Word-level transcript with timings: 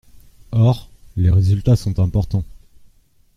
Or, 0.51 0.89
les 1.15 1.29
résultats 1.29 1.75
sont 1.75 1.99
importants. 1.99 2.43